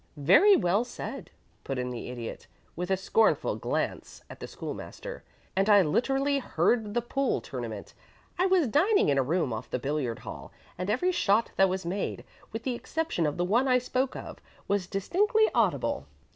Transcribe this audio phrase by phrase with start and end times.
[0.17, 1.29] "Very well said,"
[1.63, 5.23] put in the Idiot, with a scornful glance at the School master.
[5.55, 7.93] "And I literally heard the pool tournament.
[8.39, 11.85] I was dining in a room off the billiard hall, and every shot that was
[11.85, 16.07] made, with the exception of the one I spoke of, was distinctly audible.